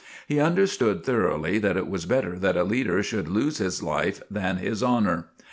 He 0.27 0.39
understood 0.39 1.03
thoroughly 1.05 1.59
that 1.59 1.77
it 1.77 1.87
was 1.87 2.07
better 2.07 2.39
that 2.39 2.57
a 2.57 2.63
leader 2.63 3.03
should 3.03 3.27
lose 3.27 3.59
his 3.59 3.83
life 3.83 4.23
than 4.31 4.57
his 4.57 4.81
honor. 4.81 5.27